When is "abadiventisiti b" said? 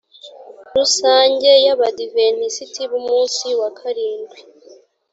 1.73-2.91